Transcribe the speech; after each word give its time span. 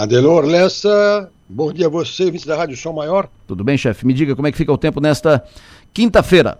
Adelor 0.00 0.46
Lessa, 0.46 1.30
bom 1.46 1.70
dia 1.70 1.84
a 1.84 1.90
você, 1.90 2.30
vice 2.30 2.46
da 2.46 2.56
Rádio 2.56 2.74
Som 2.74 2.94
Maior. 2.94 3.28
Tudo 3.46 3.62
bem, 3.62 3.76
chefe? 3.76 4.06
Me 4.06 4.14
diga 4.14 4.34
como 4.34 4.48
é 4.48 4.50
que 4.50 4.56
fica 4.56 4.72
o 4.72 4.78
tempo 4.78 4.98
nesta 4.98 5.44
quinta-feira. 5.92 6.58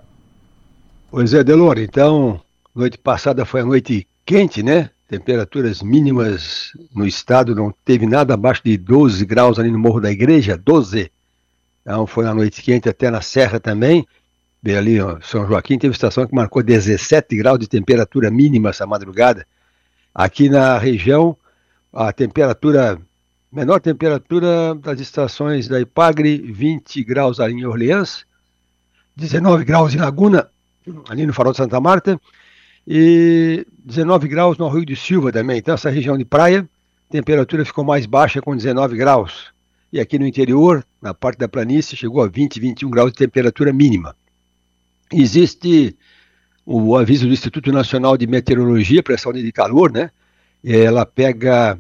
Pois 1.11 1.33
é, 1.33 1.41
Adelor, 1.41 1.79
então, 1.79 2.39
noite 2.75 2.99
passada 2.99 3.47
foi 3.47 3.63
a 3.63 3.65
noite 3.65 4.07
quente, 4.27 4.63
né? 4.63 4.91
Temperaturas 5.09 5.81
mínimas 5.81 6.73
no 6.95 7.07
estado, 7.07 7.55
não 7.55 7.73
teve 7.83 8.05
nada 8.05 8.35
abaixo 8.35 8.61
de 8.63 8.77
12 8.77 9.25
graus 9.25 9.59
ali 9.59 9.71
no 9.71 9.79
Morro 9.79 10.03
da 10.03 10.13
Igreja, 10.13 10.59
12. 10.59 11.11
Então 11.81 12.07
foi 12.07 12.27
uma 12.27 12.35
noite 12.35 12.61
quente 12.61 12.91
até 12.91 13.11
na 13.11 13.23
Serra 13.23 13.59
também. 13.59 14.07
Bem 14.63 14.77
ali, 14.77 15.01
ó, 15.01 15.19
São 15.23 15.47
Joaquim 15.49 15.79
teve 15.79 15.95
estação 15.95 16.27
que 16.27 16.35
marcou 16.35 16.63
17 16.63 17.35
graus 17.39 17.59
de 17.59 17.67
temperatura 17.67 18.31
mínima 18.31 18.69
essa 18.69 18.87
madrugada. 18.87 19.47
Aqui 20.15 20.51
na 20.51 20.77
região, 20.77 21.35
a 21.91 22.13
temperatura, 22.13 23.01
menor 23.53 23.81
temperatura 23.81 24.75
das 24.75 25.01
estações 25.01 25.69
da 25.69 25.81
Ipagre, 25.81 26.39
20 26.39 27.03
graus 27.05 27.41
ali 27.41 27.55
em 27.55 27.65
Orleans, 27.65 28.25
19 29.17 29.65
graus 29.65 29.95
em 29.95 29.99
Laguna, 29.99 30.49
ali 31.09 31.27
no 31.27 31.33
Farol 31.33 31.53
de 31.53 31.59
Santa 31.59 31.81
Marta, 31.81 32.21
e 32.87 33.67
19 33.85 34.29
graus 34.29 34.57
no 34.57 34.69
Rio 34.69 34.87
de 34.87 34.97
Silva 34.97 35.33
também. 35.33 35.59
Então, 35.59 35.75
essa 35.75 35.91
região 35.91 36.17
de 36.17 36.25
praia, 36.25 36.69
temperatura 37.11 37.65
ficou 37.65 37.85
mais 37.85 38.07
baixa 38.07 38.41
com 38.41 38.57
19 38.57 38.97
graus. 38.97 39.53
E 39.93 39.99
aqui 39.99 40.19
no 40.19 40.27
interior, 40.27 40.85
na 41.03 41.13
parte 41.13 41.39
da 41.39 41.49
planície, 41.49 41.97
chegou 41.97 42.23
a 42.23 42.29
20, 42.29 42.61
21 42.61 42.91
graus 42.91 43.11
de 43.11 43.19
temperatura 43.19 43.73
mínima. 43.73 44.17
Existe 45.13 45.97
o 46.65 46.97
aviso 46.97 47.27
do 47.27 47.33
Instituto 47.33 47.73
Nacional 47.73 48.17
de 48.17 48.27
Meteorologia, 48.29 49.03
pressão 49.03 49.33
de 49.33 49.51
calor, 49.51 49.91
né? 49.91 50.11
Ela 50.63 51.05
pega, 51.05 51.77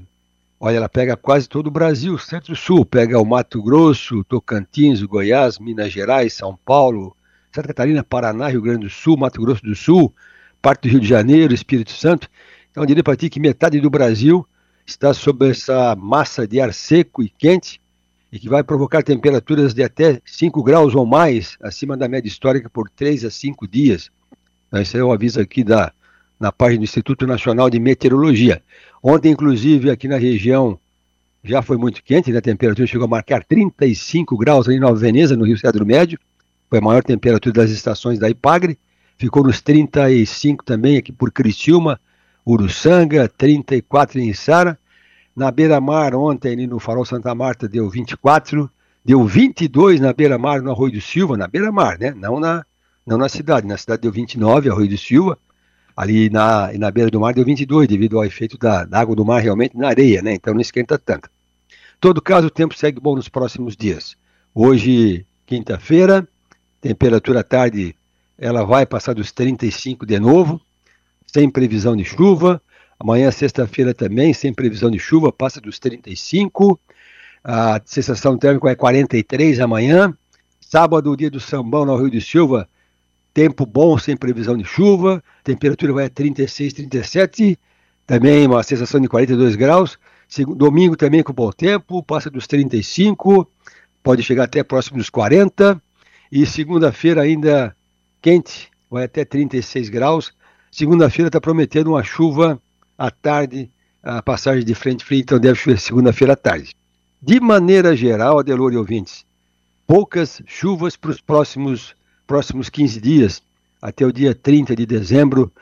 olha, 0.60 0.76
ela 0.76 0.88
pega 0.90 1.16
quase 1.16 1.48
todo 1.48 1.68
o 1.68 1.70
Brasil, 1.70 2.18
centro-sul, 2.18 2.84
pega 2.84 3.18
o 3.18 3.24
Mato 3.24 3.62
Grosso, 3.62 4.22
Tocantins, 4.24 5.02
Goiás, 5.02 5.58
Minas 5.58 5.90
Gerais, 5.90 6.34
São 6.34 6.54
Paulo, 6.54 7.16
Santa 7.50 7.68
Catarina, 7.68 8.04
Paraná, 8.04 8.48
Rio 8.48 8.60
Grande 8.60 8.84
do 8.84 8.90
Sul, 8.90 9.16
Mato 9.16 9.40
Grosso 9.40 9.62
do 9.62 9.74
Sul, 9.74 10.14
parte 10.60 10.82
do 10.82 10.92
Rio 10.92 11.00
de 11.00 11.08
Janeiro, 11.08 11.54
Espírito 11.54 11.92
Santo. 11.92 12.28
Então, 12.70 12.82
eu 12.82 12.86
diria 12.86 13.02
para 13.02 13.16
ti 13.16 13.30
que 13.30 13.40
metade 13.40 13.80
do 13.80 13.88
Brasil 13.88 14.46
está 14.86 15.14
sob 15.14 15.48
essa 15.48 15.96
massa 15.96 16.46
de 16.46 16.60
ar 16.60 16.74
seco 16.74 17.22
e 17.22 17.30
quente 17.30 17.80
e 18.30 18.38
que 18.38 18.48
vai 18.48 18.62
provocar 18.62 19.02
temperaturas 19.02 19.72
de 19.72 19.82
até 19.82 20.20
5 20.26 20.62
graus 20.62 20.94
ou 20.94 21.06
mais 21.06 21.56
acima 21.62 21.96
da 21.96 22.06
média 22.06 22.28
histórica 22.28 22.68
por 22.68 22.90
3 22.90 23.24
a 23.24 23.30
5 23.30 23.66
dias. 23.66 24.10
Então, 24.68 24.80
esse 24.80 24.96
é 24.98 25.02
o 25.02 25.10
aviso 25.10 25.40
aqui 25.40 25.64
da, 25.64 25.92
na 26.40 26.50
página 26.50 26.78
do 26.78 26.84
Instituto 26.84 27.26
Nacional 27.26 27.68
de 27.68 27.78
Meteorologia. 27.78 28.62
Ontem, 29.02 29.30
inclusive, 29.30 29.90
aqui 29.90 30.08
na 30.08 30.16
região 30.16 30.80
já 31.44 31.60
foi 31.60 31.76
muito 31.76 32.02
quente, 32.02 32.32
né? 32.32 32.38
a 32.38 32.42
temperatura 32.42 32.86
chegou 32.86 33.04
a 33.04 33.08
marcar 33.08 33.44
35 33.44 34.36
graus 34.38 34.66
ali 34.66 34.80
Nova 34.80 34.98
Veneza, 34.98 35.36
no 35.36 35.44
Rio 35.44 35.58
Cedro 35.58 35.84
Médio. 35.84 36.18
Foi 36.68 36.78
a 36.78 36.82
maior 36.82 37.02
temperatura 37.02 37.52
das 37.52 37.70
estações 37.70 38.18
da 38.18 38.30
Ipagre. 38.30 38.78
Ficou 39.18 39.44
nos 39.44 39.60
35 39.60 40.64
também 40.64 40.96
aqui 40.96 41.12
por 41.12 41.30
Criciúma, 41.30 42.00
Uruçanga, 42.46 43.28
34 43.28 44.18
em 44.18 44.32
Sara. 44.32 44.78
Na 45.36 45.50
beira-mar, 45.50 46.14
ontem, 46.14 46.52
ali 46.52 46.66
no 46.66 46.78
Farol 46.78 47.04
Santa 47.04 47.34
Marta, 47.34 47.68
deu 47.68 47.88
24, 47.88 48.70
deu 49.04 49.24
22 49.24 50.00
na 50.00 50.12
beira-mar, 50.12 50.62
no 50.62 50.70
Arroio 50.70 50.92
do 50.92 51.00
Silva, 51.00 51.36
na 51.36 51.46
beira-mar, 51.46 51.98
né? 51.98 52.14
Não 52.16 52.40
na, 52.40 52.64
não 53.06 53.18
na 53.18 53.28
cidade. 53.28 53.66
Na 53.66 53.76
cidade 53.76 54.02
deu 54.02 54.12
29, 54.12 54.70
Arroio 54.70 54.88
do 54.88 54.98
Silva. 54.98 55.38
Ali 56.00 56.30
na, 56.30 56.72
na 56.78 56.90
beira 56.90 57.10
do 57.10 57.20
mar 57.20 57.34
deu 57.34 57.44
22, 57.44 57.86
devido 57.86 58.16
ao 58.16 58.24
efeito 58.24 58.56
da, 58.56 58.86
da 58.86 58.98
água 58.98 59.14
do 59.14 59.22
mar 59.22 59.42
realmente 59.42 59.76
na 59.76 59.88
areia, 59.88 60.22
né? 60.22 60.32
Então 60.32 60.54
não 60.54 60.60
esquenta 60.62 60.98
tanto. 60.98 61.28
Todo 62.00 62.22
caso, 62.22 62.46
o 62.46 62.50
tempo 62.50 62.74
segue 62.74 62.98
bom 62.98 63.14
nos 63.14 63.28
próximos 63.28 63.76
dias. 63.76 64.16
Hoje, 64.54 65.26
quinta-feira, 65.44 66.26
temperatura 66.80 67.40
à 67.40 67.42
tarde, 67.42 67.94
ela 68.38 68.64
vai 68.64 68.86
passar 68.86 69.12
dos 69.12 69.30
35 69.30 70.06
de 70.06 70.18
novo, 70.18 70.58
sem 71.26 71.50
previsão 71.50 71.94
de 71.94 72.06
chuva. 72.06 72.62
Amanhã, 72.98 73.30
sexta-feira, 73.30 73.92
também, 73.92 74.32
sem 74.32 74.54
previsão 74.54 74.90
de 74.90 74.98
chuva, 74.98 75.30
passa 75.30 75.60
dos 75.60 75.78
35. 75.78 76.80
A 77.44 77.78
sensação 77.84 78.38
térmica 78.38 78.70
é 78.70 78.74
43 78.74 79.60
amanhã. 79.60 80.16
Sábado, 80.62 81.14
dia 81.14 81.30
do 81.30 81.40
sambão 81.40 81.84
no 81.84 81.94
Rio 81.94 82.10
de 82.10 82.22
Silva, 82.22 82.66
tempo 83.32 83.64
bom, 83.66 83.98
sem 83.98 84.16
previsão 84.16 84.56
de 84.56 84.64
chuva. 84.64 85.22
Temperatura 85.44 85.92
vai 85.92 86.06
a 86.06 86.10
36, 86.10 86.72
37. 86.72 87.58
Também 88.06 88.46
uma 88.46 88.62
sensação 88.62 89.00
de 89.00 89.08
42 89.08 89.56
graus. 89.56 89.98
Domingo 90.56 90.96
também 90.96 91.22
com 91.22 91.32
bom 91.32 91.50
tempo, 91.50 92.02
passa 92.02 92.30
dos 92.30 92.46
35, 92.46 93.50
pode 94.00 94.22
chegar 94.22 94.44
até 94.44 94.62
próximo 94.62 94.98
dos 94.98 95.10
40. 95.10 95.82
E 96.30 96.46
segunda-feira 96.46 97.22
ainda 97.22 97.74
quente, 98.22 98.70
vai 98.88 99.04
até 99.04 99.24
36 99.24 99.88
graus. 99.88 100.32
Segunda-feira 100.70 101.28
está 101.28 101.40
prometendo 101.40 101.88
uma 101.88 102.04
chuva 102.04 102.62
à 102.96 103.10
tarde, 103.10 103.68
a 104.02 104.22
passagem 104.22 104.64
de 104.64 104.74
frente 104.74 105.04
fria, 105.04 105.20
então 105.20 105.38
deve 105.38 105.58
chover 105.58 105.80
segunda-feira 105.80 106.34
à 106.34 106.36
tarde. 106.36 106.76
De 107.20 107.40
maneira 107.40 107.96
geral, 107.96 108.38
Adelor 108.38 108.72
e 108.72 108.76
ouvintes, 108.76 109.26
poucas 109.86 110.40
chuvas 110.46 110.96
para 110.96 111.10
os 111.10 111.20
próximos, 111.20 111.94
próximos 112.30 112.68
15 112.68 113.00
dias, 113.00 113.42
até 113.82 114.06
o 114.06 114.12
dia 114.12 114.32
30 114.32 114.76
de 114.76 114.86
dezembro. 114.86 115.52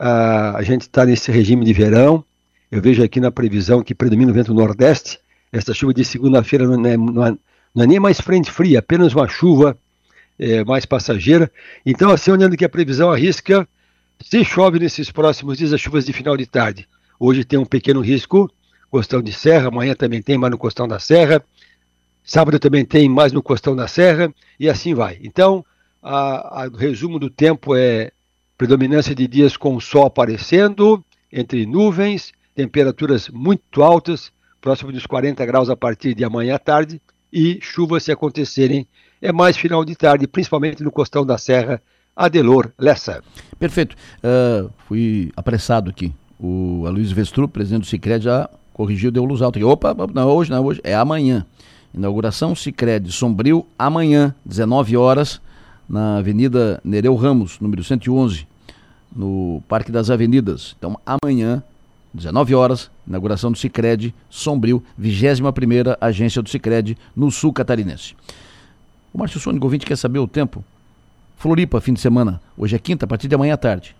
Uh, 0.00 0.56
a 0.56 0.62
gente 0.62 0.80
está 0.80 1.04
nesse 1.04 1.30
regime 1.30 1.62
de 1.62 1.74
verão. 1.74 2.24
Eu 2.72 2.80
vejo 2.80 3.04
aqui 3.04 3.20
na 3.20 3.30
previsão 3.30 3.82
que 3.82 3.94
predomina 3.94 4.30
o 4.30 4.34
vento 4.34 4.54
nordeste. 4.54 5.20
Esta 5.52 5.74
chuva 5.74 5.92
de 5.92 6.02
segunda-feira 6.06 6.66
não, 6.66 6.86
é, 6.86 6.96
não, 6.96 7.26
é, 7.26 7.36
não 7.74 7.84
é 7.84 7.86
nem 7.86 8.00
mais 8.00 8.18
frente 8.18 8.50
fria, 8.50 8.78
apenas 8.78 9.12
uma 9.12 9.28
chuva 9.28 9.76
é, 10.38 10.64
mais 10.64 10.86
passageira. 10.86 11.52
Então, 11.84 12.10
assim, 12.10 12.30
olhando 12.30 12.56
que 12.56 12.64
a 12.64 12.68
previsão 12.68 13.10
arrisca 13.10 13.68
se 14.18 14.42
chove 14.42 14.78
nesses 14.78 15.10
próximos 15.10 15.58
dias, 15.58 15.74
as 15.74 15.82
chuvas 15.82 16.06
de 16.06 16.14
final 16.14 16.34
de 16.34 16.46
tarde. 16.46 16.88
Hoje 17.20 17.44
tem 17.44 17.58
um 17.58 17.66
pequeno 17.66 18.00
risco, 18.00 18.50
costão 18.90 19.20
de 19.20 19.34
serra, 19.34 19.68
amanhã 19.68 19.94
também 19.94 20.22
tem 20.22 20.38
mais 20.38 20.50
no 20.50 20.56
costão 20.56 20.88
da 20.88 20.98
serra, 20.98 21.44
sábado 22.24 22.58
também 22.58 22.86
tem 22.86 23.06
mais 23.06 23.34
no 23.34 23.42
costão 23.42 23.76
da 23.76 23.86
serra, 23.86 24.32
e 24.58 24.66
assim 24.66 24.94
vai. 24.94 25.18
Então, 25.22 25.62
o 26.72 26.76
resumo 26.76 27.18
do 27.18 27.28
tempo 27.28 27.74
é 27.74 28.12
predominância 28.56 29.14
de 29.14 29.26
dias 29.26 29.56
com 29.56 29.74
o 29.76 29.80
sol 29.80 30.06
aparecendo, 30.06 31.04
entre 31.32 31.66
nuvens, 31.66 32.32
temperaturas 32.54 33.28
muito 33.28 33.82
altas, 33.82 34.32
próximo 34.60 34.92
dos 34.92 35.04
40 35.06 35.44
graus 35.44 35.68
a 35.68 35.76
partir 35.76 36.14
de 36.14 36.24
amanhã 36.24 36.54
à 36.54 36.58
tarde, 36.58 37.00
e 37.32 37.58
chuvas 37.60 38.04
se 38.04 38.12
acontecerem, 38.12 38.86
é 39.20 39.32
mais 39.32 39.56
final 39.56 39.84
de 39.84 39.94
tarde, 39.94 40.26
principalmente 40.26 40.82
no 40.82 40.90
costão 40.90 41.26
da 41.26 41.36
serra, 41.36 41.82
Adelor 42.14 42.72
Lessa. 42.78 43.22
Perfeito. 43.58 43.94
Uh, 44.24 44.70
fui 44.88 45.30
apressado 45.36 45.90
aqui. 45.90 46.14
O 46.38 46.84
Aloysio 46.86 47.14
Vestru, 47.14 47.48
presidente 47.48 47.82
do 47.82 47.86
Cicred, 47.86 48.24
já 48.24 48.48
corrigiu, 48.72 49.10
deu 49.10 49.24
luz 49.24 49.42
alta. 49.42 49.64
Opa, 49.66 49.94
não, 50.14 50.28
hoje 50.28 50.50
não, 50.50 50.64
hoje 50.64 50.80
é 50.82 50.94
amanhã. 50.94 51.44
Inauguração 51.92 52.54
Cicred 52.54 53.10
Sombrio, 53.12 53.66
amanhã, 53.78 54.34
19 54.44 54.96
horas, 54.96 55.40
na 55.88 56.18
Avenida 56.18 56.80
Nereu 56.84 57.14
Ramos, 57.14 57.60
número 57.60 57.82
111, 57.82 58.46
no 59.14 59.62
Parque 59.68 59.92
das 59.92 60.10
Avenidas. 60.10 60.74
Então, 60.78 60.98
amanhã, 61.06 61.62
19 62.12 62.54
horas, 62.54 62.90
inauguração 63.06 63.52
do 63.52 63.58
Cicred 63.58 64.14
Sombrio, 64.28 64.82
21ª 65.00 65.96
agência 66.00 66.42
do 66.42 66.48
Cicred 66.48 66.96
no 67.14 67.30
sul 67.30 67.52
catarinense. 67.52 68.14
O 69.12 69.18
Márcio 69.18 69.40
Sônico 69.40 69.66
ouvinte 69.66 69.86
quer 69.86 69.96
saber 69.96 70.18
o 70.18 70.28
tempo 70.28 70.64
Floripa, 71.36 71.80
fim 71.80 71.92
de 71.92 72.00
semana. 72.00 72.40
Hoje 72.56 72.76
é 72.76 72.78
quinta, 72.78 73.04
a 73.04 73.08
partir 73.08 73.28
de 73.28 73.34
amanhã 73.34 73.54
à 73.54 73.56
tarde. 73.56 73.94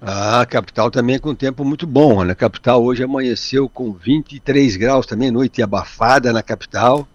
Ah, 0.00 0.40
a 0.40 0.46
capital 0.46 0.90
também 0.90 1.18
com 1.18 1.34
tempo 1.34 1.62
muito 1.62 1.86
bom. 1.86 2.24
Né? 2.24 2.32
A 2.32 2.34
capital 2.34 2.82
hoje 2.82 3.04
amanheceu 3.04 3.68
com 3.68 3.92
23 3.92 4.76
graus 4.76 5.06
também, 5.06 5.30
noite 5.30 5.62
abafada 5.62 6.32
na 6.32 6.42
capital. 6.42 7.06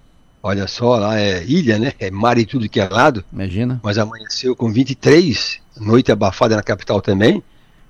Olha 0.48 0.68
só, 0.68 1.00
lá 1.00 1.20
é 1.20 1.44
ilha, 1.44 1.80
né? 1.80 1.94
É 1.98 2.12
mar 2.12 2.38
e 2.38 2.46
tudo 2.46 2.70
que 2.70 2.80
é 2.80 2.88
lado. 2.88 3.26
Imagina. 3.34 3.82
Mas 3.84 3.98
amanheceu 3.98 4.56
com 4.56 4.72
23, 4.72 5.60
noite 5.82 6.12
abafada 6.12 6.56
na 6.56 6.62
capital 6.62 7.02
também. 7.02 7.42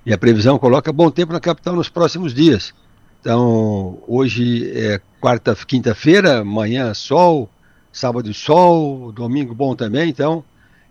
E 0.06 0.10
a 0.10 0.16
previsão 0.16 0.58
coloca 0.58 0.90
bom 0.90 1.10
tempo 1.10 1.34
na 1.34 1.38
capital 1.38 1.76
nos 1.76 1.90
próximos 1.90 2.32
dias. 2.32 2.72
Então, 3.20 3.98
hoje 4.08 4.70
é 4.74 4.98
quarta, 5.20 5.54
quinta-feira, 5.54 6.38
amanhã 6.38 6.94
sol, 6.94 7.50
sábado 7.92 8.32
sol, 8.32 9.12
domingo 9.12 9.54
bom 9.54 9.76
também. 9.76 10.08
Então, 10.08 10.42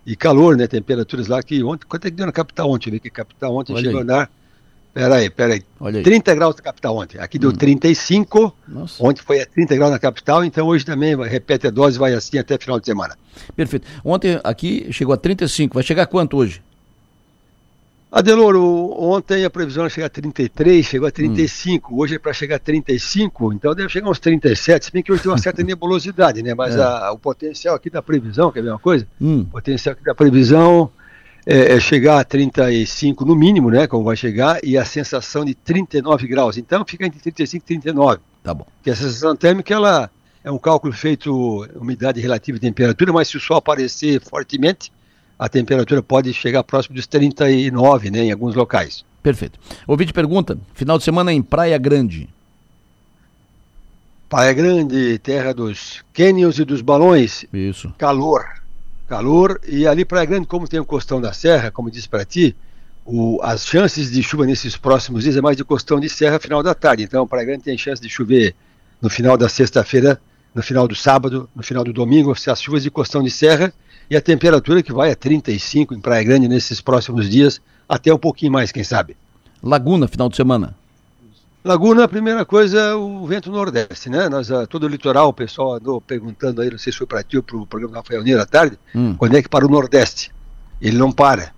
e 0.06 0.14
calor, 0.14 0.56
né? 0.56 0.68
Temperaturas 0.68 1.26
lá 1.26 1.42
que 1.42 1.64
ontem. 1.64 1.84
Quanto 1.88 2.06
é 2.06 2.10
que 2.12 2.16
deu 2.16 2.26
na 2.26 2.32
capital 2.32 2.70
ontem? 2.70 2.92
Vê 2.92 3.00
que 3.00 3.08
a 3.08 3.10
capital 3.10 3.56
ontem 3.56 3.72
Olha 3.72 3.82
chegou 3.82 3.98
aí. 3.98 4.04
a 4.04 4.06
dar. 4.06 4.30
Peraí, 4.96 5.28
peraí. 5.28 5.62
Olha 5.78 5.98
aí. 5.98 6.02
30 6.02 6.34
graus 6.34 6.56
na 6.56 6.62
capital 6.62 6.96
ontem. 6.96 7.20
Aqui 7.20 7.38
deu 7.38 7.50
hum. 7.50 7.52
35. 7.52 8.56
Nossa. 8.66 9.04
Ontem 9.04 9.20
foi 9.20 9.42
a 9.42 9.44
30 9.44 9.76
graus 9.76 9.92
na 9.92 9.98
capital, 9.98 10.42
então 10.42 10.66
hoje 10.68 10.86
também 10.86 11.14
repete 11.14 11.66
a 11.66 11.70
dose, 11.70 11.98
vai 11.98 12.14
assim 12.14 12.38
até 12.38 12.56
final 12.56 12.80
de 12.80 12.86
semana. 12.86 13.14
Perfeito. 13.54 13.86
Ontem 14.02 14.40
aqui 14.42 14.90
chegou 14.90 15.12
a 15.12 15.18
35. 15.18 15.74
Vai 15.74 15.82
chegar 15.82 16.06
quanto 16.06 16.38
hoje? 16.38 16.62
Adeloro, 18.10 18.94
ontem 18.98 19.44
a 19.44 19.50
previsão 19.50 19.82
era 19.82 19.90
chegar 19.90 20.06
a 20.06 20.08
33, 20.08 20.86
chegou 20.86 21.06
a 21.06 21.10
35, 21.10 21.92
hum. 21.92 21.98
hoje 21.98 22.14
é 22.14 22.18
para 22.18 22.32
chegar 22.32 22.56
a 22.56 22.58
35, 22.58 23.52
então 23.52 23.74
deve 23.74 23.90
chegar 23.90 24.08
uns 24.08 24.18
37, 24.18 24.86
se 24.86 24.92
bem 24.92 25.02
que 25.02 25.12
hoje 25.12 25.22
tem 25.22 25.30
uma 25.30 25.36
certa 25.36 25.60
nebulosidade, 25.62 26.42
né? 26.42 26.54
Mas 26.54 26.74
é. 26.74 26.82
a, 26.82 27.12
o 27.12 27.18
potencial 27.18 27.74
aqui 27.74 27.90
da 27.90 28.00
previsão, 28.00 28.50
quer 28.50 28.62
ver 28.62 28.70
uma 28.70 28.78
coisa? 28.78 29.06
Hum. 29.20 29.40
O 29.40 29.46
potencial 29.46 29.92
aqui 29.92 30.02
da 30.02 30.14
previsão 30.14 30.90
é, 31.46 31.74
é, 31.74 31.80
chegar 31.80 32.18
a 32.18 32.24
35 32.24 33.24
no 33.24 33.36
mínimo, 33.36 33.70
né? 33.70 33.86
Como 33.86 34.02
vai 34.02 34.16
chegar, 34.16 34.58
e 34.64 34.76
a 34.76 34.84
sensação 34.84 35.44
de 35.44 35.54
39 35.54 36.26
graus. 36.26 36.58
Então 36.58 36.84
fica 36.84 37.06
entre 37.06 37.20
35 37.20 37.64
e 37.64 37.66
39. 37.66 38.20
Tá 38.42 38.52
bom. 38.52 38.66
Que 38.82 38.90
a 38.90 38.96
sensação 38.96 39.36
térmica, 39.36 39.72
ela 39.72 40.10
é 40.42 40.50
um 40.50 40.58
cálculo 40.58 40.92
feito 40.92 41.64
umidade 41.76 42.20
relativa 42.20 42.58
de 42.58 42.66
temperatura, 42.66 43.12
mas 43.12 43.28
se 43.28 43.36
o 43.36 43.40
sol 43.40 43.58
aparecer 43.58 44.20
fortemente, 44.20 44.92
a 45.38 45.48
temperatura 45.48 46.02
pode 46.02 46.32
chegar 46.32 46.64
próximo 46.64 46.96
dos 46.96 47.06
39, 47.06 48.10
né, 48.10 48.24
em 48.24 48.32
alguns 48.32 48.54
locais. 48.54 49.04
Perfeito. 49.22 49.58
Ouvinte 49.86 50.12
pergunta, 50.12 50.58
final 50.74 50.98
de 50.98 51.04
semana 51.04 51.32
em 51.32 51.42
Praia 51.42 51.78
Grande. 51.78 52.28
Praia 54.28 54.52
Grande, 54.52 55.18
terra 55.18 55.52
dos 55.52 56.04
cânions 56.12 56.58
e 56.58 56.64
dos 56.64 56.80
balões. 56.80 57.44
Isso. 57.52 57.92
Calor. 57.98 58.65
Calor. 59.06 59.60
E 59.66 59.86
ali 59.86 60.04
Praia 60.04 60.26
Grande, 60.26 60.46
como 60.46 60.68
tem 60.68 60.80
o 60.80 60.84
costão 60.84 61.20
da 61.20 61.32
serra, 61.32 61.70
como 61.70 61.90
disse 61.90 62.08
para 62.08 62.24
ti, 62.24 62.56
o, 63.04 63.40
as 63.42 63.66
chances 63.66 64.10
de 64.10 64.22
chuva 64.22 64.44
nesses 64.44 64.76
próximos 64.76 65.22
dias 65.22 65.36
é 65.36 65.40
mais 65.40 65.56
de 65.56 65.64
costão 65.64 66.00
de 66.00 66.08
serra 66.08 66.38
final 66.38 66.62
da 66.62 66.74
tarde. 66.74 67.04
Então, 67.04 67.26
Praia 67.26 67.46
Grande 67.46 67.62
tem 67.62 67.78
chance 67.78 68.02
de 68.02 68.08
chover 68.08 68.54
no 69.00 69.08
final 69.08 69.36
da 69.36 69.48
sexta-feira, 69.48 70.20
no 70.54 70.62
final 70.62 70.88
do 70.88 70.94
sábado, 70.94 71.48
no 71.54 71.62
final 71.62 71.84
do 71.84 71.92
domingo, 71.92 72.32
as 72.32 72.60
chuvas 72.62 72.82
de 72.82 72.90
costão 72.90 73.22
de 73.22 73.30
serra 73.30 73.72
e 74.10 74.16
a 74.16 74.20
temperatura 74.20 74.82
que 74.82 74.92
vai 74.92 75.10
a 75.10 75.16
35 75.16 75.94
em 75.94 76.00
Praia 76.00 76.24
Grande 76.24 76.48
nesses 76.48 76.80
próximos 76.80 77.28
dias, 77.28 77.60
até 77.88 78.12
um 78.12 78.18
pouquinho 78.18 78.52
mais, 78.52 78.72
quem 78.72 78.82
sabe. 78.82 79.16
Laguna, 79.62 80.08
final 80.08 80.28
de 80.28 80.36
semana. 80.36 80.74
Laguna, 81.66 82.04
a 82.04 82.08
primeira 82.08 82.44
coisa, 82.44 82.96
o 82.96 83.26
vento 83.26 83.50
nordeste, 83.50 84.08
né? 84.08 84.28
Nós, 84.28 84.52
ah, 84.52 84.68
todo 84.68 84.84
o 84.84 84.88
litoral, 84.88 85.30
o 85.30 85.32
pessoal 85.32 85.74
andou 85.74 86.00
perguntando 86.00 86.62
aí, 86.62 86.70
não 86.70 86.78
sei 86.78 86.92
se 86.92 86.98
foi 86.98 87.08
para 87.08 87.24
ti 87.24 87.36
ou 87.36 87.42
para 87.42 87.56
o 87.56 87.66
programa 87.66 87.96
Rafael 87.96 88.22
Neira 88.22 88.42
à 88.42 88.46
tarde, 88.46 88.78
hum. 88.94 89.16
quando 89.16 89.36
é 89.36 89.42
que 89.42 89.48
para 89.48 89.66
o 89.66 89.68
nordeste? 89.68 90.32
Ele 90.80 90.96
não 90.96 91.10
para, 91.10 91.52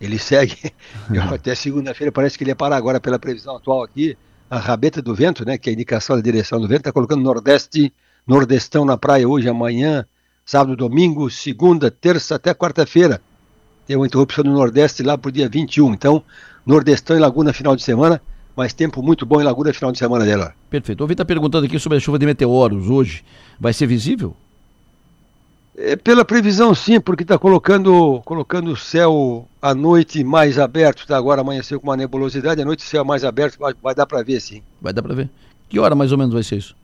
ele 0.00 0.18
segue. 0.18 0.56
Eu, 1.12 1.22
até 1.24 1.54
segunda-feira 1.54 2.10
parece 2.10 2.38
que 2.38 2.44
ele 2.44 2.52
ia 2.52 2.56
parar 2.56 2.76
agora 2.76 2.98
pela 2.98 3.18
previsão 3.18 3.54
atual 3.54 3.82
aqui, 3.82 4.16
a 4.48 4.58
rabeta 4.58 5.02
do 5.02 5.14
vento, 5.14 5.44
né? 5.44 5.58
Que 5.58 5.68
é 5.68 5.72
a 5.72 5.74
indicação 5.74 6.16
da 6.16 6.22
direção 6.22 6.58
do 6.58 6.66
vento, 6.66 6.80
está 6.80 6.92
colocando 6.92 7.22
nordeste, 7.22 7.92
nordestão 8.26 8.86
na 8.86 8.96
praia 8.96 9.28
hoje, 9.28 9.46
amanhã, 9.46 10.06
sábado, 10.42 10.74
domingo, 10.74 11.28
segunda, 11.28 11.90
terça 11.90 12.36
até 12.36 12.54
quarta-feira. 12.54 13.20
Tem 13.86 13.94
uma 13.94 14.06
interrupção 14.06 14.42
no 14.42 14.54
Nordeste 14.54 15.02
lá 15.02 15.18
para 15.18 15.28
o 15.28 15.32
dia 15.32 15.50
21. 15.50 15.92
Então, 15.92 16.22
Nordestão 16.64 17.14
e 17.14 17.20
Laguna 17.20 17.52
final 17.52 17.76
de 17.76 17.82
semana, 17.82 18.22
mas 18.60 18.74
tempo 18.74 19.02
muito 19.02 19.24
bom 19.24 19.40
em 19.40 19.44
Laguna 19.44 19.72
final 19.72 19.90
de 19.90 19.96
semana 19.96 20.22
dela. 20.22 20.52
Perfeito. 20.68 21.00
O 21.00 21.04
Ouvi 21.04 21.14
está 21.14 21.24
perguntando 21.24 21.64
aqui 21.64 21.78
sobre 21.78 21.96
a 21.96 22.00
chuva 22.00 22.18
de 22.18 22.26
meteoros 22.26 22.90
hoje. 22.90 23.24
Vai 23.58 23.72
ser 23.72 23.86
visível? 23.86 24.36
É, 25.74 25.96
pela 25.96 26.26
previsão, 26.26 26.74
sim, 26.74 27.00
porque 27.00 27.22
está 27.22 27.38
colocando, 27.38 28.20
colocando 28.22 28.70
o 28.70 28.76
céu 28.76 29.48
à 29.62 29.74
noite 29.74 30.22
mais 30.22 30.58
aberto. 30.58 31.06
Tá? 31.06 31.16
Agora 31.16 31.40
amanheceu 31.40 31.80
com 31.80 31.88
uma 31.88 31.96
nebulosidade, 31.96 32.60
à 32.60 32.64
noite 32.66 32.84
o 32.84 32.86
céu 32.86 33.02
mais 33.02 33.24
aberto, 33.24 33.58
vai, 33.58 33.72
vai 33.82 33.94
dar 33.94 34.04
para 34.04 34.22
ver, 34.22 34.38
sim. 34.42 34.62
Vai 34.78 34.92
dar 34.92 35.02
para 35.02 35.14
ver. 35.14 35.30
Que 35.66 35.78
hora 35.78 35.94
mais 35.94 36.12
ou 36.12 36.18
menos 36.18 36.34
vai 36.34 36.42
ser 36.42 36.56
isso? 36.56 36.76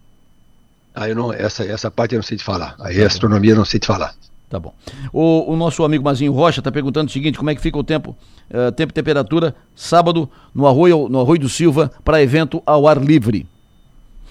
Ah, 0.94 1.06
eu 1.11 1.14
não, 1.14 1.31
essa, 1.31 1.62
essa 1.62 1.90
parte 1.90 2.14
eu 2.14 2.20
não 2.20 2.25
sei 2.25 2.38
te 2.38 2.44
falar. 2.44 2.75
Aí 2.81 2.96
tá 2.96 3.02
a 3.02 3.06
astronomia 3.06 3.52
eu 3.52 3.56
não 3.56 3.67
sei 3.67 3.78
te 3.78 3.87
falar. 3.87 4.14
Tá 4.49 4.61
bom. 4.61 4.73
O, 5.13 5.53
o 5.53 5.57
nosso 5.57 5.85
amigo 5.85 6.05
Mazinho 6.05 6.33
Rocha 6.33 6.61
está 6.61 6.71
perguntando 6.71 7.09
o 7.09 7.13
seguinte: 7.13 7.37
como 7.37 7.51
é 7.51 7.55
que 7.55 7.61
fica 7.61 7.77
o 7.77 7.85
tempo, 7.85 8.17
uh, 8.51 8.71
tempo 8.73 8.93
e 8.93 8.95
temperatura, 8.95 9.55
sábado, 9.75 10.29
no 10.55 10.67
Arroio, 10.67 11.09
no 11.09 11.21
Arroio 11.21 11.41
do 11.41 11.49
Silva, 11.49 11.91
para 12.05 12.23
evento 12.23 12.63
ao 12.65 12.87
ar 12.87 12.99
livre? 12.99 13.47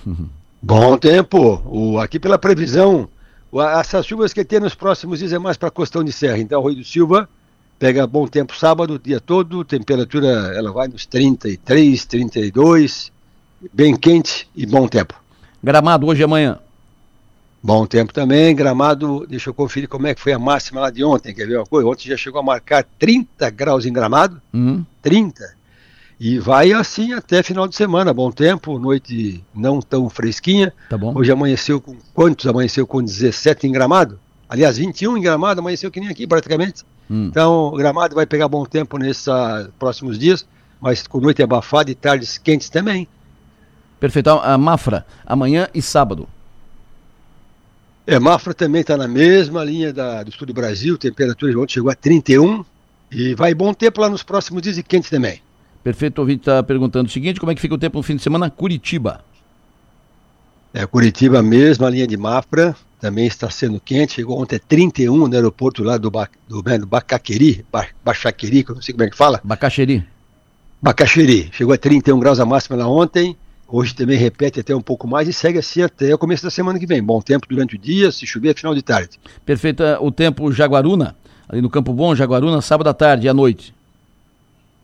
Bom 0.62 0.98
tempo. 0.98 1.62
O, 1.66 2.00
aqui 2.00 2.20
pela 2.20 2.40
previsão, 2.40 3.10
o, 3.52 3.62
essas 3.62 4.06
chuvas 4.06 4.34
que 4.34 4.44
tem 4.44 4.60
nos 4.60 4.74
próximos 4.74 5.20
dias 5.20 5.34
é 5.34 5.38
mais 5.38 5.58
para 5.58 5.70
Costão 5.70 6.04
de 6.04 6.12
Serra. 6.12 6.40
Então, 6.40 6.60
Arroio 6.60 6.78
do 6.78 6.84
Silva 6.84 7.30
pega 7.78 8.08
bom 8.08 8.26
tempo 8.26 8.56
sábado, 8.56 8.94
o 8.94 9.00
dia 9.00 9.20
todo, 9.20 9.64
temperatura 9.66 10.28
ela 10.56 10.72
vai 10.72 10.88
nos 10.88 11.06
33, 11.06 12.06
32, 12.06 13.12
bem 13.74 13.96
quente 13.96 14.48
e 14.56 14.66
bom 14.66 14.88
tempo. 14.88 15.14
Gramado 15.62 16.08
hoje 16.08 16.22
e 16.22 16.24
amanhã. 16.24 16.58
Bom 17.66 17.88
tempo 17.88 18.14
também. 18.14 18.56
Gramado, 18.56 19.26
deixa 19.28 19.50
eu 19.50 19.54
conferir 19.56 19.90
como 19.90 20.06
é 20.06 20.14
que 20.14 20.22
foi 20.22 20.32
a 20.32 20.38
máxima 20.38 20.82
lá 20.82 20.92
de 20.92 21.04
ontem. 21.04 21.34
Quer 21.34 21.48
ver 21.48 21.58
uma 21.58 21.66
coisa? 21.66 21.88
Ontem 21.88 22.08
já 22.08 22.16
chegou 22.16 22.40
a 22.40 22.44
marcar 22.44 22.86
30 23.00 23.50
graus 23.50 23.88
em 23.88 23.92
Gramado. 23.92 24.40
Uhum. 24.54 24.86
30. 25.02 25.44
E 26.20 26.38
vai 26.38 26.74
assim 26.74 27.14
até 27.14 27.42
final 27.42 27.68
de 27.68 27.76
semana. 27.76 28.14
Bom 28.14 28.30
tempo, 28.30 28.78
noite 28.78 29.44
não 29.52 29.82
tão 29.82 30.08
fresquinha. 30.12 30.72
Tá 30.92 30.96
bom. 30.96 31.12
Hoje 31.18 31.32
amanheceu 31.32 31.82
com 31.82 31.98
quantos? 32.14 32.46
Amanheceu 32.46 32.86
com 32.86 33.02
17 33.02 33.66
em 33.66 33.72
Gramado. 33.72 34.20
Aliás, 34.48 34.78
21 34.78 35.18
em 35.18 35.22
Gramado, 35.22 35.60
amanheceu 35.60 35.90
que 35.90 36.00
nem 36.00 36.10
aqui 36.10 36.28
praticamente. 36.28 36.84
Hum. 37.10 37.30
Então, 37.32 37.74
Gramado 37.76 38.14
vai 38.14 38.28
pegar 38.28 38.48
bom 38.48 38.64
tempo 38.64 39.00
nesses 39.00 39.26
próximos 39.80 40.20
dias, 40.20 40.46
mas 40.80 41.08
com 41.08 41.20
noite 41.20 41.42
abafada 41.42 41.90
e 41.90 41.96
tardes 41.96 42.38
quentes 42.38 42.70
também. 42.70 43.08
Perfeito. 44.00 44.30
A 44.30 44.56
Mafra, 44.56 45.04
amanhã 45.26 45.68
e 45.74 45.82
sábado. 45.82 46.28
É, 48.07 48.19
Mafra 48.19 48.54
também 48.54 48.81
está 48.81 48.96
na 48.96 49.07
mesma 49.07 49.63
linha 49.63 49.92
da, 49.92 50.22
do 50.22 50.30
Estúdio 50.30 50.54
Brasil, 50.54 50.98
temperatura 50.98 51.52
de 51.52 51.57
ontem 51.57 51.74
chegou 51.74 51.90
a 51.90 51.96
31 51.96 52.63
e 53.12 53.34
vai 53.34 53.54
bom 53.56 53.74
tempo 53.74 54.00
lá 54.00 54.07
nos 54.07 54.22
próximos 54.22 54.62
dias 54.62 54.78
e 54.78 54.84
quente 54.84 55.10
também. 55.10 55.42
Perfeito, 55.84 56.19
o 56.19 56.22
ouvinte 56.22 56.42
está 56.42 56.62
perguntando 56.62 57.10
o 57.10 57.12
seguinte, 57.12 57.40
como 57.40 57.52
é 57.52 57.56
que 57.56 57.62
fica 57.62 57.74
o 57.74 57.80
tempo 57.80 57.98
no 57.98 58.04
fim 58.04 58.16
de 58.16 58.22
semana? 58.22 58.50
Curitiba. 58.50 59.24
É, 60.72 60.86
Curitiba, 60.86 61.42
mesma 61.42 61.90
linha 61.90 62.06
de 62.06 62.16
Mafra, 62.16 62.75
também 63.00 63.25
está 63.25 63.50
sendo 63.50 63.80
quente, 63.80 64.13
chegou 64.13 64.40
ontem 64.40 64.57
a 64.57 64.60
31 64.60 65.28
no 65.28 65.34
aeroporto 65.34 65.84
lá 65.84 65.98
do, 65.98 66.12
ba, 66.12 66.30
do, 66.48 66.62
né, 66.63 66.78
do 66.78 66.86
Bacaqueri, 66.86 67.66
ba, 67.72 67.88
Bachaqueri, 68.04 68.66
não 68.68 68.81
sei 68.81 68.94
como 68.94 69.04
é 69.04 69.10
que 69.10 69.18
fala. 69.18 69.42
Bacaxeri. 69.44 70.06
Bacaxeri, 70.81 71.50
chegou 71.54 71.74
a 71.74 71.78
31 71.78 72.19
graus 72.19 72.40
a 72.40 72.46
máxima 72.46 72.78
lá 72.78 72.88
ontem, 72.88 73.36
Hoje 73.68 73.96
também 73.96 74.18
repete 74.18 74.60
até 74.60 74.76
um 74.76 74.82
pouco 74.82 75.08
mais 75.08 75.28
e 75.28 75.34
segue 75.34 75.58
assim 75.58 75.82
até 75.82 76.14
o 76.14 76.18
começo 76.18 76.44
da 76.44 76.52
semana 76.52 76.78
que 76.78 76.86
vem. 76.86 77.02
Bom 77.02 77.20
tempo 77.20 77.48
durante 77.50 77.76
o 77.76 77.78
dia, 77.80 78.12
se 78.12 78.26
chover, 78.28 78.56
final 78.56 78.76
de 78.76 78.82
tarde. 78.82 79.20
Perfeito. 79.44 79.82
É, 79.82 79.98
o 80.00 80.12
tempo 80.12 80.52
Jaguaruna, 80.52 81.16
ali 81.50 81.62
no 81.62 81.70
Campo 81.70 81.92
Bom, 81.92 82.16
Jaguaruna, 82.16 82.62
sábado 82.62 82.88
à 82.88 82.94
tarde 82.94 83.26
e 83.26 83.30
à 83.30 83.34
noite. 83.34 83.74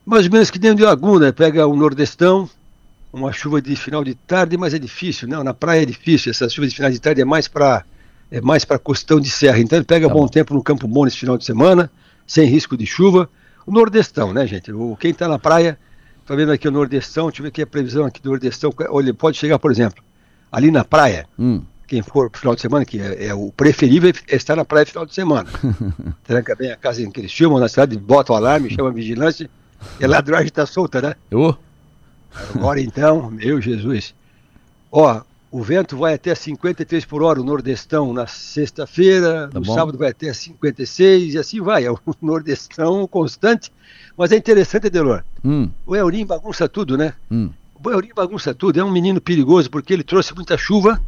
Mais 0.03 0.25
ou 0.25 0.31
menos 0.31 0.49
que 0.49 0.57
dentro 0.57 0.77
de 0.77 0.83
Laguna, 0.83 1.31
pega 1.31 1.67
o 1.67 1.75
Nordestão, 1.75 2.49
uma 3.13 3.31
chuva 3.31 3.61
de 3.61 3.75
final 3.75 4.03
de 4.03 4.15
tarde, 4.15 4.57
mas 4.57 4.73
é 4.73 4.79
difícil, 4.79 5.27
não, 5.27 5.43
na 5.43 5.53
praia 5.53 5.83
é 5.83 5.85
difícil, 5.85 6.31
essa 6.31 6.49
chuva 6.49 6.67
de 6.67 6.75
final 6.75 6.89
de 6.89 6.99
tarde 6.99 7.21
é 7.21 7.25
mais 7.25 7.47
para 7.47 7.83
é 8.31 8.39
mais 8.39 8.63
para 8.63 8.79
costão 8.79 9.19
de 9.19 9.29
serra, 9.29 9.59
então 9.59 9.77
ele 9.77 9.85
pega 9.85 10.07
tá 10.07 10.13
bom. 10.13 10.21
bom 10.21 10.27
tempo 10.27 10.53
no 10.53 10.63
Campo 10.63 10.87
Bom 10.87 11.03
nesse 11.03 11.17
final 11.17 11.37
de 11.37 11.43
semana, 11.43 11.91
sem 12.25 12.47
risco 12.47 12.77
de 12.77 12.85
chuva. 12.85 13.29
O 13.67 13.71
Nordestão, 13.71 14.31
né, 14.31 14.47
gente? 14.47 14.71
O, 14.71 14.95
quem 14.95 15.11
está 15.11 15.27
na 15.27 15.37
praia 15.37 15.77
Estou 16.21 16.37
vendo 16.37 16.51
aqui 16.51 16.67
o 16.67 16.71
Nordestão, 16.71 17.27
deixa 17.27 17.41
eu 17.41 17.43
ver 17.43 17.49
aqui 17.49 17.61
a 17.61 17.67
previsão 17.67 18.05
aqui 18.05 18.21
do 18.21 18.29
Nordestão. 18.29 18.71
Olha, 18.89 19.13
pode 19.13 19.37
chegar, 19.37 19.59
por 19.59 19.71
exemplo, 19.71 20.03
ali 20.51 20.71
na 20.71 20.85
praia, 20.85 21.27
hum. 21.37 21.63
quem 21.87 22.01
for 22.01 22.29
pro 22.29 22.39
final 22.39 22.55
de 22.55 22.61
semana, 22.61 22.85
que 22.85 22.99
é, 22.99 23.27
é, 23.27 23.33
o 23.33 23.51
preferível 23.51 24.13
é 24.27 24.35
estar 24.35 24.55
na 24.55 24.63
praia 24.63 24.83
no 24.83 24.89
final 24.89 25.05
de 25.05 25.13
semana. 25.13 25.49
Tranca 26.23 26.55
bem 26.55 26.71
a 26.71 26.77
casa 26.77 27.01
em 27.01 27.09
que 27.09 27.19
eles 27.19 27.33
filmam 27.33 27.59
na 27.59 27.67
cidade, 27.67 27.97
bota 27.97 28.33
o 28.33 28.35
alarme, 28.35 28.69
chama 28.69 28.89
a 28.89 28.93
vigilância, 28.93 29.49
e 29.99 30.05
a 30.05 30.07
ladrões 30.07 30.45
está 30.45 30.65
solta, 30.65 31.01
né? 31.01 31.15
Eu? 31.29 31.57
Agora 32.55 32.79
então, 32.79 33.29
meu 33.31 33.59
Jesus. 33.59 34.13
Ó, 34.91 35.21
o 35.51 35.61
vento 35.61 35.97
vai 35.97 36.13
até 36.13 36.33
53 36.33 37.03
por 37.03 37.21
hora, 37.21 37.41
o 37.41 37.43
nordestão 37.43 38.13
na 38.13 38.25
sexta-feira, 38.25 39.49
tá 39.51 39.59
no 39.59 39.65
bom. 39.65 39.73
sábado 39.73 39.97
vai 39.97 40.11
até 40.11 40.31
56 40.33 41.33
e 41.33 41.37
assim 41.37 41.59
vai. 41.59 41.83
É 41.83 41.91
o 41.91 41.99
nordestão 42.21 43.05
constante. 43.05 43.71
Mas 44.17 44.31
é 44.31 44.37
interessante, 44.37 44.89
Delor. 44.89 45.23
Hum. 45.43 45.69
O 45.85 45.93
Eurim 45.93 46.25
bagunça 46.25 46.69
tudo, 46.69 46.97
né? 46.97 47.13
Hum. 47.29 47.49
O 47.83 47.89
Eurim 47.91 48.11
bagunça 48.15 48.53
tudo. 48.53 48.79
É 48.79 48.83
um 48.83 48.91
menino 48.91 49.19
perigoso 49.19 49.69
porque 49.69 49.91
ele 49.91 50.03
trouxe 50.03 50.33
muita 50.33 50.57
chuva, 50.57 51.01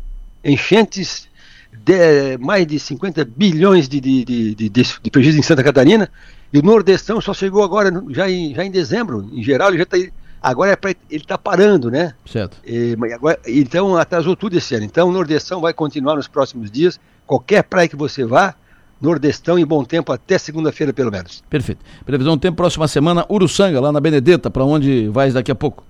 enchentes, 0.44 1.30
de, 1.72 2.38
mais 2.38 2.68
de 2.68 2.78
50 2.80 3.24
bilhões 3.24 3.88
de, 3.88 4.02
de, 4.02 4.26
de, 4.26 4.56
de, 4.56 4.70
de 4.70 5.12
prejuízo 5.12 5.40
em 5.40 5.44
Santa 5.44 5.64
Catarina. 5.64 6.10
E 6.52 6.60
o 6.60 6.62
nordestão 6.62 7.22
só 7.22 7.34
chegou 7.34 7.64
agora, 7.64 8.04
já 8.10 8.30
em, 8.30 8.54
já 8.54 8.66
em 8.66 8.72
dezembro. 8.72 9.30
Em 9.32 9.42
geral, 9.42 9.70
ele 9.70 9.78
já 9.78 9.84
está 9.84 9.98
Agora 10.44 10.72
é 10.72 10.76
pra, 10.76 10.92
ele 10.92 11.24
está 11.24 11.38
parando, 11.38 11.90
né? 11.90 12.14
Certo. 12.26 12.58
E, 12.66 12.96
agora, 13.14 13.40
então 13.48 13.96
atrasou 13.96 14.36
tudo 14.36 14.58
esse 14.58 14.76
ano. 14.76 14.84
Então 14.84 15.08
o 15.08 15.12
Nordestão 15.12 15.62
vai 15.62 15.74
continuar 15.74 16.18
nos 16.18 16.28
próximos 16.28 16.70
dias. 16.70 17.00
Qualquer 17.26 17.64
praia 17.64 17.88
que 17.88 17.96
você 17.96 18.26
vá, 18.26 18.54
Nordestão 19.02 19.58
em 19.58 19.66
bom 19.66 19.84
tempo 19.84 20.12
até 20.12 20.38
segunda-feira, 20.38 20.92
pelo 20.94 21.12
menos. 21.12 21.44
Perfeito. 21.50 21.84
Previsão 22.06 22.36
do 22.36 22.40
tempo, 22.42 22.58
próxima 22.58 22.88
semana, 22.88 23.26
Uruçanga, 23.30 23.80
lá 23.80 23.92
na 23.92 24.02
Benedetta, 24.02 24.50
para 24.50 24.66
onde 24.66 25.08
vai 25.08 25.32
daqui 25.32 25.52
a 25.52 25.56
pouco? 25.56 25.84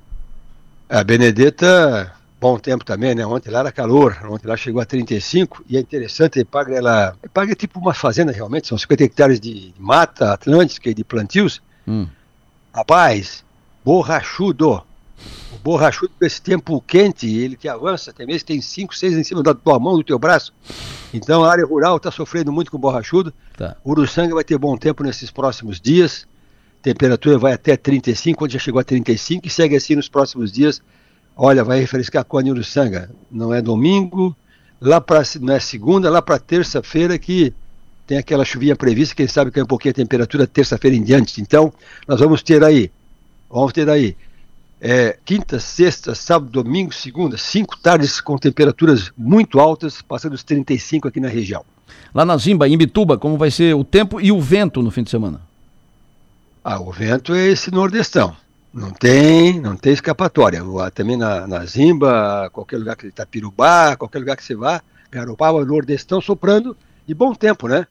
A 0.87 1.03
Benedetta, 1.03 2.13
bom 2.39 2.59
tempo 2.59 2.85
também, 2.85 3.15
né? 3.15 3.25
Ontem 3.25 3.49
lá 3.49 3.61
era 3.61 3.71
calor, 3.71 4.17
ontem 4.29 4.47
lá 4.47 4.55
chegou 4.55 4.81
a 4.81 4.85
35 4.85 5.65
e 5.67 5.77
é 5.77 5.79
interessante, 5.79 6.43
paga 6.45 6.75
ela. 6.75 7.15
paga 7.33 7.51
é 7.53 7.55
tipo 7.55 7.79
uma 7.79 7.93
fazenda 7.93 8.31
realmente, 8.31 8.67
são 8.67 8.77
50 8.77 9.03
hectares 9.03 9.39
de 9.39 9.73
mata 9.79 10.31
atlântica 10.31 10.89
e 10.89 10.93
de 10.93 11.03
plantios. 11.03 11.61
Hum 11.87 12.05
Rapaz, 12.73 13.45
borrachudo. 13.83 14.81
O 15.51 15.57
borrachudo 15.63 16.11
com 16.17 16.25
esse 16.25 16.41
tempo 16.41 16.81
quente, 16.81 17.27
ele 17.27 17.55
que 17.55 17.67
avança, 17.67 18.11
tem 18.11 18.25
vezes 18.25 18.43
tem 18.43 18.61
5, 18.61 18.95
6 18.95 19.13
em 19.13 19.23
cima 19.23 19.41
da 19.41 19.53
tua 19.53 19.79
mão, 19.79 19.97
do 19.97 20.03
teu 20.03 20.19
braço. 20.19 20.53
Então 21.13 21.43
a 21.43 21.51
área 21.51 21.65
rural 21.65 21.97
está 21.97 22.11
sofrendo 22.11 22.51
muito 22.51 22.71
com 22.71 22.77
borrachudo. 22.77 23.33
Tá. 23.57 23.75
Uruçanga 23.85 24.33
vai 24.33 24.43
ter 24.43 24.57
bom 24.57 24.75
tempo 24.77 25.03
nesses 25.03 25.31
próximos 25.31 25.79
dias. 25.79 26.27
Temperatura 26.81 27.37
vai 27.37 27.53
até 27.53 27.77
35, 27.77 28.37
quando 28.37 28.51
já 28.51 28.59
chegou 28.59 28.81
a 28.81 28.83
35 28.83 29.47
e 29.47 29.49
segue 29.49 29.75
assim 29.75 29.95
nos 29.95 30.09
próximos 30.09 30.51
dias. 30.51 30.81
Olha, 31.35 31.63
vai 31.63 31.79
refrescar 31.79 32.25
com 32.25 32.37
a 32.37 32.41
Uruçanga. 32.41 33.09
Não 33.31 33.53
é 33.53 33.61
domingo, 33.61 34.35
lá 34.81 34.99
para 34.99 35.23
não 35.39 35.53
é 35.53 35.59
segunda, 35.59 36.09
lá 36.09 36.21
para 36.21 36.37
terça-feira 36.37 37.17
que 37.17 37.53
tem 38.05 38.17
aquela 38.17 38.43
chuvinha 38.43 38.75
prevista, 38.75 39.15
quem 39.15 39.27
sabe 39.27 39.49
cai 39.49 39.63
um 39.63 39.67
pouquinho 39.67 39.91
a 39.91 39.95
temperatura 39.95 40.45
terça-feira 40.45 40.95
em 40.95 41.01
diante. 41.01 41.41
Então, 41.41 41.71
nós 42.07 42.19
vamos 42.19 42.43
ter 42.43 42.63
aí, 42.63 42.91
vamos 43.53 43.71
ter 43.71 43.89
aí 43.89 44.15
é, 44.81 45.17
quinta, 45.23 45.59
sexta, 45.59 46.13
sábado, 46.13 46.51
domingo, 46.51 46.93
segunda, 46.93 47.37
cinco 47.37 47.77
tardes 47.77 48.19
com 48.19 48.37
temperaturas 48.37 49.13
muito 49.17 49.59
altas, 49.59 50.01
passando 50.01 50.33
os 50.33 50.43
35 50.43 51.07
aqui 51.07 51.21
na 51.21 51.29
região. 51.29 51.63
Lá 52.13 52.25
na 52.25 52.35
Zimba, 52.35 52.67
em 52.67 52.77
Bituba, 52.77 53.17
como 53.17 53.37
vai 53.37 53.49
ser 53.49 53.73
o 53.75 53.83
tempo 53.83 54.19
e 54.19 54.31
o 54.31 54.41
vento 54.41 54.81
no 54.81 54.91
fim 54.91 55.03
de 55.03 55.09
semana? 55.09 55.39
Ah, 56.63 56.79
o 56.79 56.91
vento 56.91 57.33
é 57.33 57.47
esse 57.47 57.71
nordestão. 57.71 58.35
Não 58.73 58.91
tem, 58.91 59.59
não 59.59 59.77
tem 59.77 59.93
escapatória. 59.93 60.61
Também 60.93 61.15
na, 61.15 61.47
na 61.47 61.65
Zimba, 61.65 62.49
qualquer 62.51 62.77
lugar 62.77 62.95
que 62.95 63.07
Itapirubá, 63.07 63.95
qualquer 63.95 64.19
lugar 64.19 64.35
que 64.35 64.43
você 64.43 64.55
vá, 64.55 64.81
Garopaba, 65.11 65.63
nordestão 65.63 66.19
soprando 66.19 66.75
e 67.07 67.13
bom 67.13 67.33
tempo, 67.33 67.67
né? 67.67 67.87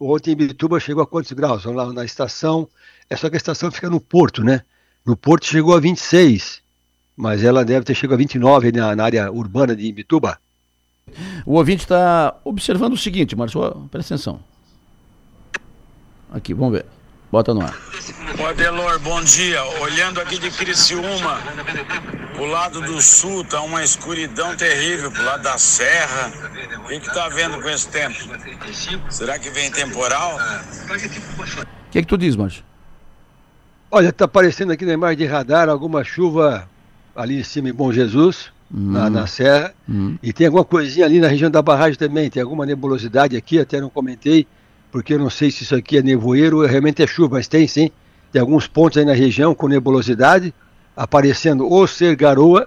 Ontem 0.00 0.32
em 0.32 0.36
Bituba 0.36 0.80
chegou 0.80 1.02
a 1.02 1.06
quantos 1.06 1.30
graus? 1.32 1.62
Vamos 1.62 1.76
lá 1.76 1.92
na 1.92 2.04
estação. 2.04 2.66
É 3.08 3.16
só 3.16 3.28
que 3.28 3.36
a 3.36 3.38
estação 3.38 3.70
fica 3.70 3.88
no 3.88 4.00
porto, 4.00 4.42
né? 4.42 4.62
No 5.04 5.16
Porto 5.16 5.46
chegou 5.46 5.74
a 5.74 5.80
26, 5.80 6.62
mas 7.16 7.42
ela 7.42 7.64
deve 7.64 7.84
ter 7.84 7.94
chegado 7.94 8.14
a 8.14 8.18
29 8.18 8.70
na, 8.70 8.94
na 8.94 9.04
área 9.04 9.32
urbana 9.32 9.74
de 9.74 9.88
Imbituba. 9.88 10.38
O 11.44 11.54
ouvinte 11.54 11.82
está 11.82 12.36
observando 12.44 12.92
o 12.92 12.96
seguinte, 12.96 13.34
Marcelo, 13.34 13.88
presta 13.90 14.14
atenção. 14.14 14.40
Aqui, 16.32 16.54
vamos 16.54 16.74
ver. 16.74 16.86
Bota 17.32 17.52
no 17.52 17.62
ar. 17.62 17.74
O 18.38 18.46
Adelor, 18.46 19.00
bom 19.00 19.20
dia. 19.22 19.64
Olhando 19.80 20.20
aqui 20.20 20.38
de 20.38 20.50
Criciúma, 20.50 21.40
o 22.38 22.44
lado 22.44 22.80
do 22.82 23.02
sul 23.02 23.44
tá 23.44 23.60
uma 23.62 23.82
escuridão 23.82 24.54
terrível, 24.56 25.10
pro 25.10 25.24
lado 25.24 25.42
da 25.42 25.58
serra. 25.58 26.30
O 26.84 26.88
que 26.88 27.00
que 27.00 27.12
tá 27.12 27.28
vendo 27.28 27.60
com 27.60 27.68
esse 27.68 27.88
tempo? 27.88 28.18
Será 29.10 29.38
que 29.38 29.50
vem 29.50 29.70
temporal? 29.70 30.36
O 30.36 31.90
que, 31.90 32.02
que 32.02 32.06
tu 32.06 32.16
diz, 32.16 32.36
Márcio? 32.36 32.62
Olha, 33.94 34.08
está 34.08 34.24
aparecendo 34.24 34.72
aqui 34.72 34.86
na 34.86 34.94
imagem 34.94 35.18
de 35.18 35.26
radar 35.26 35.68
alguma 35.68 36.02
chuva 36.02 36.66
ali 37.14 37.40
em 37.40 37.44
cima 37.44 37.68
em 37.68 37.74
Bom 37.74 37.92
Jesus, 37.92 38.50
hum. 38.72 38.90
na, 38.90 39.10
na, 39.10 39.26
serra. 39.26 39.74
Hum. 39.86 40.16
E 40.22 40.32
tem 40.32 40.46
alguma 40.46 40.64
coisinha 40.64 41.04
ali 41.04 41.20
na 41.20 41.28
região 41.28 41.50
da 41.50 41.60
barragem 41.60 41.98
também. 41.98 42.30
Tem 42.30 42.42
alguma 42.42 42.64
nebulosidade 42.64 43.36
aqui, 43.36 43.58
até 43.60 43.82
não 43.82 43.90
comentei, 43.90 44.46
porque 44.90 45.12
eu 45.12 45.18
não 45.18 45.28
sei 45.28 45.50
se 45.50 45.64
isso 45.64 45.74
aqui 45.74 45.98
é 45.98 46.02
nevoeiro 46.02 46.60
ou 46.60 46.66
realmente 46.66 47.02
é 47.02 47.06
chuva, 47.06 47.36
mas 47.36 47.46
tem 47.46 47.68
sim. 47.68 47.90
Tem 48.32 48.40
alguns 48.40 48.66
pontos 48.66 48.96
aí 48.96 49.04
na 49.04 49.12
região 49.12 49.54
com 49.54 49.68
nebulosidade, 49.68 50.54
aparecendo 50.96 51.68
ou 51.68 51.86
ser 51.86 52.16
garoa 52.16 52.66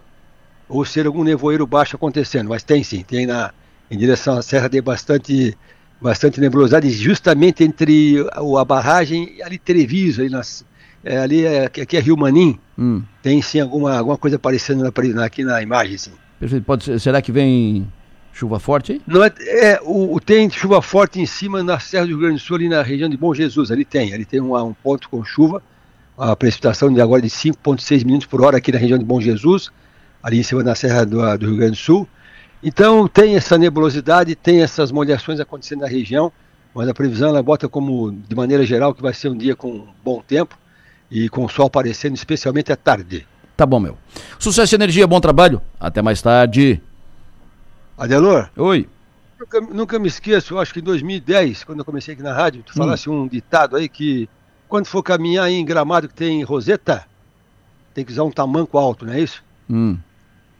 ou 0.70 0.86
ser 0.86 1.08
algum 1.08 1.24
nevoeiro 1.24 1.65
baixo 1.65 1.96
acontecendo. 1.96 2.50
Mas 2.50 2.62
tem 2.62 2.84
sim, 2.84 3.01
tem 3.01 3.25
na, 3.25 3.51
em 3.89 3.98
direção 3.98 4.38
à 4.38 4.44
serra 4.44 4.70
tem 4.70 4.79
bastante, 4.79 5.58
bastante 6.00 6.39
nebulosidade, 6.39 6.88
justamente 6.91 7.63
entre 7.63 8.24
a, 8.32 8.62
a 8.62 8.63
barragem 8.63 9.34
e 9.38 9.41
ali 9.41 9.58
Treviso, 9.58 10.22
aí 10.22 10.29
nas 10.29 10.63
é, 11.05 11.19
ali 11.19 11.45
é, 11.45 11.65
aqui 11.65 11.95
é 11.95 12.00
Rio 12.00 12.17
Manim, 12.17 12.59
hum. 12.75 13.03
tem 13.21 13.39
sim 13.39 13.59
alguma, 13.59 13.95
alguma 13.95 14.17
coisa 14.17 14.38
aparecendo 14.38 14.83
na, 14.83 15.24
aqui 15.24 15.43
na 15.43 15.62
imagem, 15.62 16.00
sim. 16.00 16.12
Perfeito. 16.39 16.65
Pode 16.65 16.83
ser, 16.83 17.00
será 17.00 17.21
que 17.21 17.31
vem 17.31 17.88
chuva 18.33 18.59
forte 18.59 18.93
aí? 18.93 19.01
Não 19.05 19.24
é, 19.24 19.31
é 19.39 19.79
o, 19.83 20.15
o, 20.15 20.19
tem 20.19 20.50
chuva 20.50 20.81
forte 20.81 21.21
em 21.21 21.25
cima 21.27 21.62
na 21.62 21.79
Serra 21.79 22.05
do 22.05 22.09
Rio 22.09 22.17
Grande 22.17 22.35
do 22.38 22.39
Sul, 22.39 22.55
ali 22.55 22.67
na 22.67 22.81
região 22.81 23.07
de 23.07 23.15
Bom 23.15 23.35
Jesus, 23.35 23.69
ali 23.69 23.85
tem, 23.85 24.15
ali 24.15 24.25
tem 24.25 24.41
um, 24.41 24.57
um 24.57 24.74
ponto 24.74 25.07
com 25.07 25.24
chuva, 25.24 25.62
a 26.17 26.35
precipitação 26.35 26.91
de 26.91 27.00
agora 27.00 27.21
de 27.21 27.29
5,6 27.29 28.03
minutos 28.03 28.25
por 28.25 28.41
hora 28.41 28.57
aqui 28.57 28.71
na 28.71 28.79
região 28.79 28.97
de 28.97 29.05
Bom 29.05 29.21
Jesus, 29.21 29.69
ali 30.24 30.39
em 30.39 30.43
cima 30.43 30.63
da 30.63 30.74
Serra 30.74 31.05
do, 31.05 31.19
do 31.38 31.45
Rio 31.45 31.57
Grande 31.57 31.74
do 31.74 31.77
Sul. 31.77 32.07
Então 32.63 33.07
tem 33.07 33.35
essa 33.35 33.59
nebulosidade, 33.59 34.35
tem 34.35 34.63
essas 34.63 34.91
molhações 34.91 35.39
acontecendo 35.39 35.81
na 35.81 35.88
região, 35.88 36.31
mas 36.74 36.89
a 36.89 36.95
previsão 36.95 37.29
ela 37.29 37.43
bota 37.43 37.69
como, 37.69 38.12
de 38.12 38.35
maneira 38.35 38.65
geral, 38.65 38.91
que 38.91 39.03
vai 39.03 39.13
ser 39.13 39.29
um 39.29 39.38
dia 39.38 39.55
com 39.55 39.88
bom 40.03 40.24
tempo 40.25 40.57
e 41.15 41.29
com 41.29 41.45
o 41.45 41.50
sol 41.50 41.67
aparecendo, 41.67 42.13
especialmente 42.13 42.74
à 42.74 42.75
tarde. 42.75 43.25
Tá 43.55 43.65
bom, 43.65 43.79
meu. 43.79 43.98
Sucesso 44.38 44.74
e 44.74 44.75
energia, 44.75 45.07
bom 45.07 45.22
trabalho. 45.22 45.62
Até 45.79 46.01
mais 46.01 46.22
tarde. 46.22 46.81
Adelor? 47.98 48.50
Oi. 48.57 48.89
Nunca, 49.39 49.62
nunca 49.62 50.00
me 50.00 50.10
esqueço, 50.10 50.60
acho 50.60 50.74
que 50.74 50.81
em 50.81 50.84
2010, 50.84 51.63
quando 51.63 51.79
eu 51.79 51.86
comecei 51.86 52.13
aqui 52.13 52.22
na 52.22 52.34
rádio, 52.34 52.63
tu 52.63 52.72
hum. 52.72 52.75
falasse 52.75 53.10
um 53.10 53.29
ditado 53.29 53.77
aí 53.77 53.88
que 53.88 54.27
quando 54.67 54.88
for 54.88 55.01
caminhar 55.01 55.50
em 55.50 55.63
gramado 55.63 56.10
que 56.10 56.13
tem 56.13 56.43
roseta, 56.43 57.05
tem 57.93 58.03
que 58.03 58.12
usar 58.12 58.24
um 58.24 58.31
tamanco 58.31 58.77
alto, 58.77 59.05
não 59.05 59.13
é 59.13 59.22
isso? 59.22 59.41
Hum. 59.69 59.98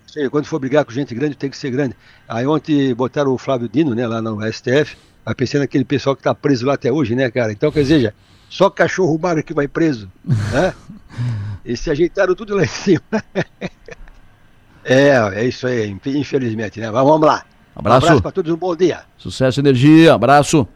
Sei, 0.08 0.30
quando 0.30 0.46
for 0.46 0.60
brigar 0.60 0.86
com 0.86 0.92
gente 0.92 1.14
grande, 1.14 1.36
tem 1.36 1.50
que 1.50 1.58
ser 1.58 1.70
grande. 1.70 1.98
Aí 2.30 2.48
ontem 2.48 2.94
botaram 2.96 3.34
o 3.34 3.38
Flávio 3.38 3.68
Dino, 3.68 3.94
né, 3.94 4.08
lá 4.08 4.22
no 4.22 4.40
STF, 4.50 4.96
aí 5.26 5.36
pensei 5.36 5.60
naquele 5.60 5.84
pessoal 5.84 6.16
que 6.16 6.24
tá 6.24 6.34
preso 6.34 6.66
lá 6.66 6.76
até 6.76 6.90
hoje, 6.94 7.14
né, 7.14 7.30
cara? 7.30 7.52
Então, 7.52 7.74
quer 7.74 7.82
dizer, 7.82 8.16
só 8.50 8.70
cachorro 8.70 9.18
magro 9.22 9.44
que 9.44 9.54
vai 9.54 9.68
preso. 9.68 10.12
Né? 10.24 10.74
e 11.66 11.76
se 11.76 11.90
ajeitaram 11.90 12.36
tudo 12.36 12.56
lá 12.56 12.64
em 12.64 12.68
cima. 12.68 13.02
é, 14.84 15.10
é 15.34 15.46
isso 15.46 15.68
aí, 15.68 15.96
infelizmente, 16.06 16.80
né? 16.80 16.90
Mas 16.92 17.04
vamos 17.04 17.28
lá. 17.28 17.44
Abraço. 17.76 18.06
Um 18.06 18.08
abraço 18.08 18.22
para 18.22 18.32
todos, 18.32 18.52
um 18.52 18.58
bom 18.58 18.76
dia. 18.76 19.02
Sucesso, 19.18 19.60
energia, 19.60 20.14
abraço. 20.14 20.68